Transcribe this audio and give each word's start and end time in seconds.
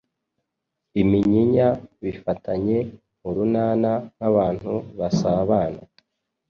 iminyinya 1.01 1.67
bifatanye 2.03 2.77
urunana 3.27 3.91
nk’abantu 4.15 4.73
basabana. 4.99 5.81